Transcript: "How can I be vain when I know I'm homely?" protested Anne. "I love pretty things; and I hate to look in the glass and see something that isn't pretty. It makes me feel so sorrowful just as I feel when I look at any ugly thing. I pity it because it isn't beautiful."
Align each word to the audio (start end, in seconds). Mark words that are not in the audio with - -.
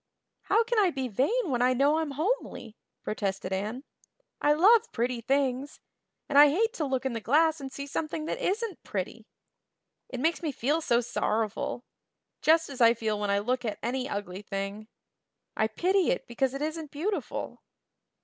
"How 0.45 0.63
can 0.63 0.79
I 0.79 0.89
be 0.89 1.07
vain 1.07 1.51
when 1.51 1.61
I 1.61 1.73
know 1.75 1.99
I'm 1.99 2.13
homely?" 2.17 2.75
protested 3.03 3.53
Anne. 3.53 3.83
"I 4.41 4.51
love 4.51 4.91
pretty 4.91 5.21
things; 5.21 5.79
and 6.27 6.39
I 6.39 6.49
hate 6.49 6.73
to 6.73 6.85
look 6.85 7.05
in 7.05 7.13
the 7.13 7.21
glass 7.21 7.61
and 7.61 7.71
see 7.71 7.85
something 7.85 8.25
that 8.25 8.39
isn't 8.43 8.83
pretty. 8.83 9.27
It 10.09 10.19
makes 10.19 10.41
me 10.41 10.51
feel 10.51 10.81
so 10.81 11.01
sorrowful 11.01 11.85
just 12.41 12.67
as 12.67 12.81
I 12.81 12.95
feel 12.95 13.19
when 13.19 13.29
I 13.29 13.37
look 13.37 13.63
at 13.63 13.77
any 13.83 14.09
ugly 14.09 14.41
thing. 14.41 14.87
I 15.55 15.67
pity 15.67 16.09
it 16.09 16.25
because 16.25 16.55
it 16.55 16.63
isn't 16.63 16.89
beautiful." 16.89 17.61